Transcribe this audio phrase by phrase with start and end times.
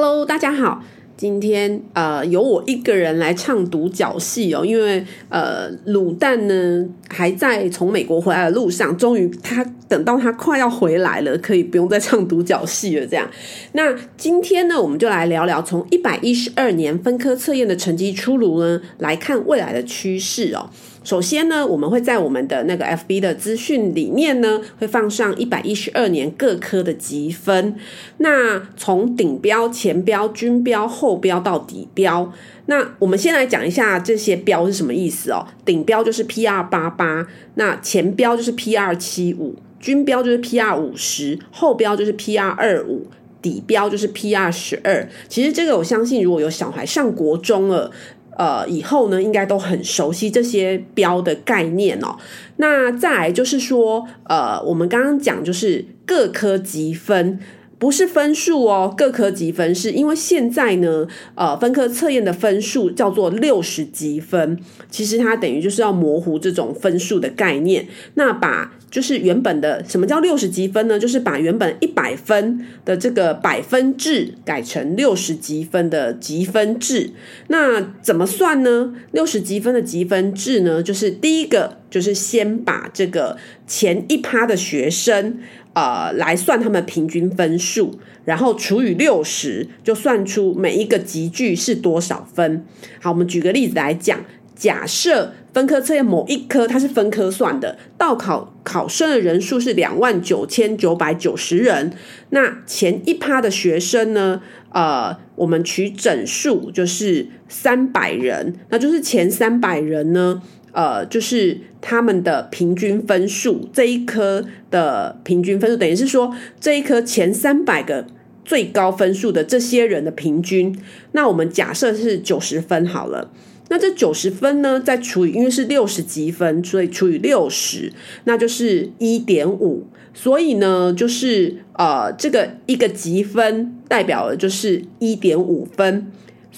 [0.00, 0.80] Hello，大家好。
[1.16, 13.04] 今天呃，由我一个人来唱独角戏哦，因为呃，卤蛋呢还在从美国回来的路上，终于他等到他快要回来了，可以不用再唱独角戏了。
[13.04, 13.28] 这样，
[13.72, 20.70] 那今天呢，我们就来聊聊从一百一十二年分科测验的成绩出炉呢，来看未来的趋势哦。
[21.08, 27.74] 首先呢，我们会在我们的那个 FB 的资讯里面呢，会放上一百一十二年各科的积分。
[28.18, 32.30] 那从顶标、前标、均标、后标到底标，
[32.66, 35.46] 那我们先来讲一下这些标是什么意思哦。
[35.64, 43.06] 顶标就是 PR 八八，那前标就是 PR 七五，均标就是 PR 五十，后标就是 PR 二五，
[43.40, 45.08] 底标就是 PR 十二。
[45.26, 47.90] 其实这个我相信，如果有小孩上国中了。
[48.38, 52.16] 呃，以后呢，应该都很熟悉这些标的概念哦。
[52.56, 57.40] 那再来就是说，呃，我们刚刚讲就是各科积分，
[57.78, 58.92] 不是分数哦。
[58.96, 64.58] 各科积分是因为现在呢，呃，分科测验的分数叫做六十积分，
[64.90, 68.72] 其实它等于就是要模糊这种分数的概念，那把。
[68.90, 70.98] 就是原本的什么叫六十积分呢？
[70.98, 77.10] 就是把原本一百分的这个百分制改成六十积分的积分制。
[77.48, 78.94] 那怎么算呢？
[79.12, 80.82] 六十积分的积分制呢？
[80.82, 85.38] 就是第一个就是先把这个前一趴的学生
[85.78, 92.64] 呃来算他们平均分数，然后除以六十，就算出每一个级距是多少分。
[93.00, 94.18] 好，我们举个例子来讲。
[94.58, 101.92] 假设分科测验某一科它是分科算的，到考考生的人数是两万九千九百九十人，
[102.30, 104.42] 那前一趴的学生呢？
[104.70, 110.42] 呃，我们取整数就是三百人，那就是前三百人呢，
[110.78, 118.06] 呃，就是他们的平均分数，这一科的平均分数，等于是说这一科前三百个
[118.44, 120.78] 最高分数的这些人的平均，
[121.10, 123.32] 那我们假设是九十分好了。
[123.70, 127.92] 那这九十分呢，再除以，因为是六十积分，所以除以六十，
[128.22, 129.84] 那就是一点五。
[130.14, 136.06] 所以呢，就是呃，这个一个积分代表的就是一点五分。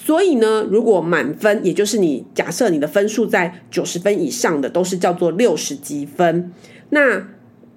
[0.03, 6.51] 所以呢，如果满分，也就是你假设你的分数在九十分以上的，都是叫做六十积分。
[6.89, 7.27] 那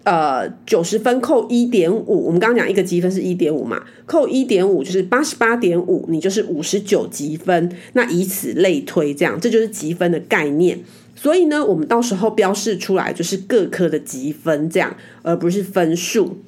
[0.05, 7.71] 呃，九十分扣一点五，我们刚刚讲一个积分是一点五嘛，扣一点五就是八十八点五，你就是五十九积分。
[7.93, 10.81] 那以此类推，这样这就是积分的概念。
[11.15, 16.39] 所以呢，我们到时候标示出来就是各科的积分，这样而不是分数。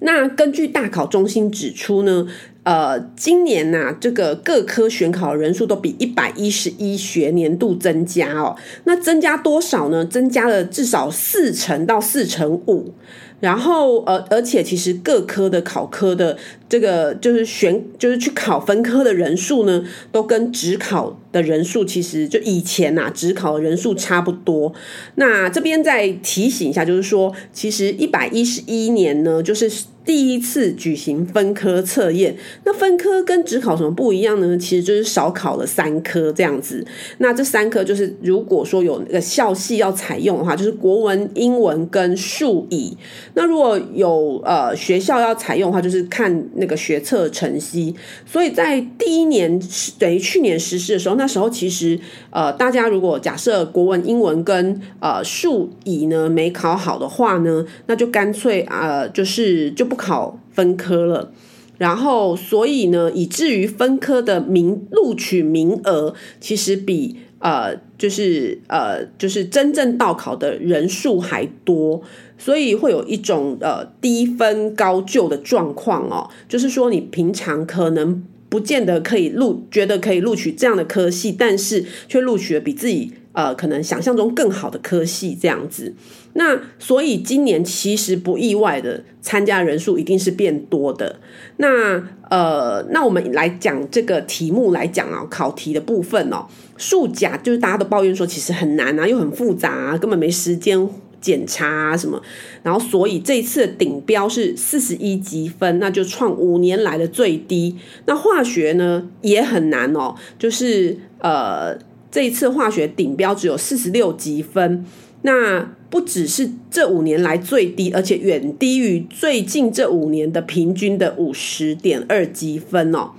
[0.00, 2.26] 那根据大考中心指出呢，
[2.68, 8.54] 呃，今年呐、这个各科选考人数都比一百一十一学年度增加哦。
[8.84, 10.04] 那增加多少呢？
[10.04, 12.92] 增加了至少四成到四成五。
[13.40, 16.36] 然后，呃，而且其实各科的考科的
[16.68, 24.74] 这个就是选，就是去考分科的人数呢，都跟指考的人数其实就以前呐、啊，指考的人数差不多。
[25.14, 29.72] 那这边再提醒一下，就是说，其实一百一十一年呢，就是。
[30.08, 34.56] 第一次举行分科测验，那分科跟只考什么不一样呢？
[34.56, 36.82] 其实就是少考了三科这样子。
[37.18, 42.96] 那这三科就是，如果说有那个校系要采用的话，就是国文、英文跟数乙。
[43.34, 47.94] 那如果有呃学校要采用的话，就是看那个学测成绩。
[48.24, 49.60] 所以在第一年
[49.98, 59.97] 等于去年实施的时候，那时候其实呃大家如果假设国文、英文跟呃数乙呢没考好的话呢，那就干脆呃就是就不。
[59.98, 61.30] 考分科了，
[61.76, 72.02] 然后所以呢，以至于分科的名录取名额其实比呃，就是呃，就是真正到考的人数还多，
[72.36, 76.28] 所以会有一种呃低分高就的状况哦。
[76.48, 85.94] 就是说，你平常可能不见得可以录，觉得可以录取这样的科系，但是却录取了比自己呃可能想象中更好的科系这样子。
[86.32, 91.20] 那所以今年其实不意外的参加人数一定是变多的。
[91.58, 96.46] 那呃，那我们来讲这个题目来讲啊，考题的部分哦，
[96.76, 100.88] 数甲就是大家都抱怨说其实很难啊，又很复杂，根本没时间
[101.20, 102.20] 检查啊什么。
[102.64, 107.76] 然后所以这一次的顶标是四十一级分，那就创五年来的最低。
[108.06, 111.76] 那化学呢也很难哦，就是呃
[112.10, 114.84] 这一次化学顶标只有四十六级分。
[115.22, 123.10] 那不只是这五年来最低，而且远低于最近这五年的平均的五十点二级分哦。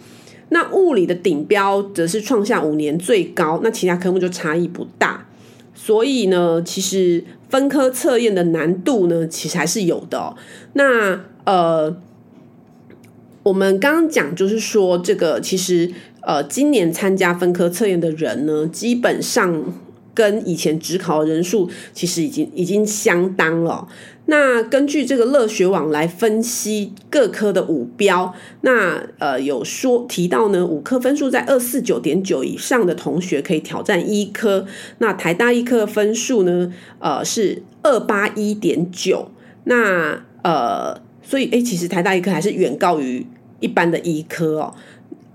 [0.50, 5.28] 那物理的顶标则是创下五年最高，那其他科目就差异不大。
[5.76, 10.36] 所以呢，其实分科测验的难度呢，其实还是有的。
[10.74, 11.96] 那呃，
[13.44, 15.92] 我们刚刚讲就是说，这个其实
[16.30, 19.64] 呃，今年参加分科测验的人呢，基本上
[20.14, 23.88] 跟以前只考的人数其实已经已经相当了。
[24.28, 28.32] 那根据这个乐学网来分析各科的五标，
[28.62, 34.68] 那呃有说提到呢，五科分数在二四九点九以上的同学可以挑战医科。
[35.00, 39.32] 那台大医科分数呢，呃是二八一点九。
[39.64, 43.26] 那呃，所以诶，其实台大医科还是远高于
[43.60, 44.76] 一般的医科哦。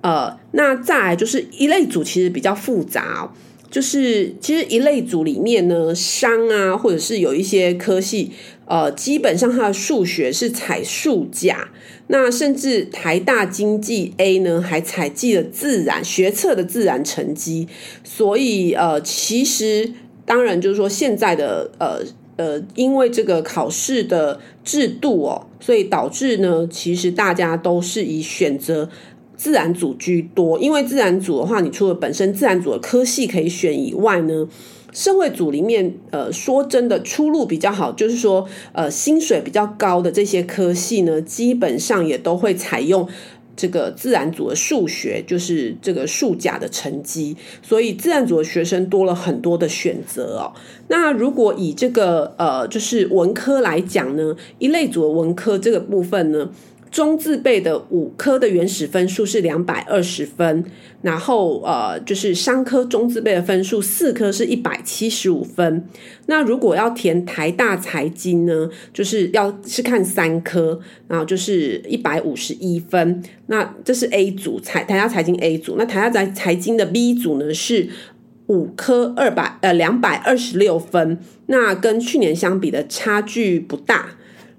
[0.04, 3.32] 呃，那再来就是一类组，其实比较复杂哦。
[3.70, 8.30] 就是其实一类组里面呢，商啊，或者是有一些科系，
[8.66, 11.70] 呃，基本上它的数学是采数甲，
[12.08, 17.66] 那甚至台大经济 A 呢，还采集了自然学测的自然成绩，
[18.04, 19.90] 所以呃，其实
[20.26, 22.00] 当然就是说现在的呃
[22.36, 28.88] 呃，因为这个考试的制度哦，所以导致呢，其实大家都是以选择。
[29.36, 34.48] 自然组居多，因为自然组的话，你除了本身自然组的科系可以选以外呢，
[34.92, 43.08] 社会组里面，呃，说真的出路比较好，就是说，呃，薪水比较高的这些科系呢，基本上也都会采用
[43.56, 50.54] 这个自然组的数学，就是这个数甲的成绩，所以自然组的学生多了很多的选择哦。
[50.88, 56.50] 那如果以这个呃，就是文科来讲呢，一类组的文科这个部分呢。
[56.94, 60.64] 中字辈的五科的原始分数是两百二十分，
[61.02, 65.84] 然后呃，就是商科中字辈的分数四科是一百七十五分。
[66.26, 73.20] 那如果要填台大财经呢，就是要是看三科，然后就是一百五十一分。
[73.48, 77.88] 那这是 A 组财台大财经 A 组，那台大财财经的 B 组呢是
[78.46, 84.10] 五科二百呃两百二十六分，那跟去年相比的差距不大。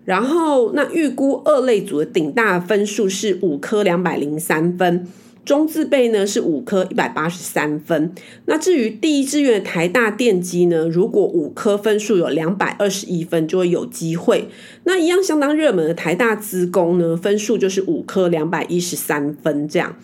[0.05, 5.07] 然后，那预估二类组的顶大分数是五科两百零三分，
[5.43, 8.11] 中字辈呢是五科一百八十三分。
[8.45, 14.47] 那至于第一志愿的台大电机呢，如果五科分数有两百二十一分，就会有机会。
[14.83, 19.95] 那一样相当热门的台大资工呢，分数就是五科两百一十三分这样。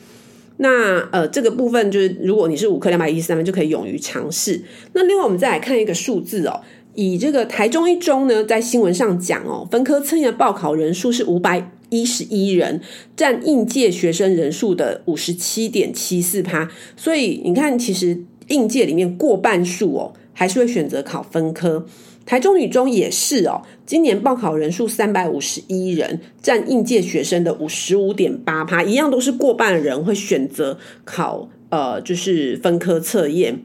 [0.58, 4.62] 那呃，这个部分就是如果你是五科两百一十三分，就可以勇于尝试。
[4.94, 6.62] 那另外，我们再来看一个数字哦。
[6.96, 12.82] 以这个台中一中呢，在新闻上讲哦，分科测验的报考人数是五百一十一人，
[13.16, 16.70] 占应届学生人数的五十七点七四趴。
[16.96, 21.86] 所以你看，其实应届里面过半数哦，还是会选择考分科。
[22.24, 33.64] 台中女中也是哦，今年报考人数三百五十一人，占应届学生的五十五点八趴，一样都是过半人会选择考呃，就是分科测验。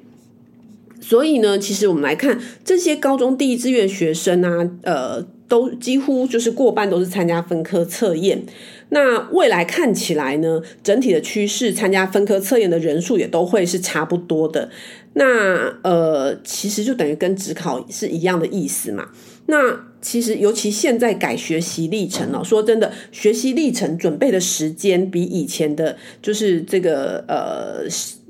[1.08, 8.42] 所以呢，其实我们来看这些高中第一志愿学生啊，呃，都几乎就是过半都是参加分科测验。
[8.88, 14.68] 那未来看起来呢，整体的趋势，参加分科测验的人数也都会是差不多的。
[15.12, 19.10] 那呃，其实就等于跟指考是一样的意思嘛。
[19.46, 27.84] 那其实尤其现在改学习历程哦，说真的，学习历程准备的时间比以前的，就是这个呃。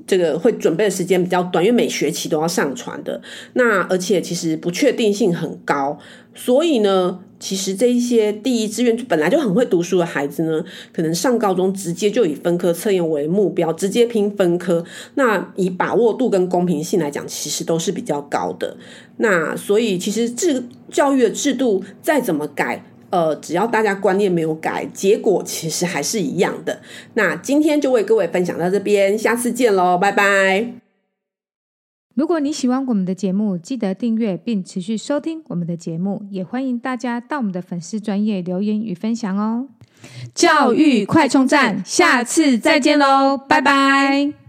[0.07, 3.21] 这个会准备的时间比较短，因为每学期都要上传的。
[3.53, 5.99] 那而且其实不确定性很高，
[6.33, 10.63] 所以呢，其实这一些第一志愿本来就很会读书的孩子呢，
[10.93, 14.83] 可能上高中直接就以分科测验为目标，直接拼分科。
[15.15, 18.77] 那以把握度跟公平性来讲，其实都是比较高的。
[19.17, 22.83] 那所以其实这个教育的制度再怎么改。
[23.09, 26.81] 呃，只要大家观念没有改，结果其实还是一样的。
[27.13, 30.73] 那今天就为各位分享到这边，下次见喽，拜拜。
[32.15, 39.67] 如果你喜欢我们的节目，记得订阅并持续收听我们的节目，也欢迎大家到我们的粉丝专业留言与分享哦。
[40.33, 44.46] 教育快充站，下次再见喽，拜拜。